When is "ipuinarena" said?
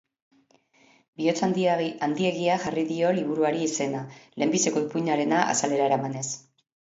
4.87-5.43